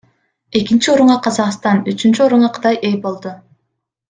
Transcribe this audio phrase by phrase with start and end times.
[0.59, 3.37] Экинчи орунга Казакстан, үчүнчү орунга Кытай ээ болду.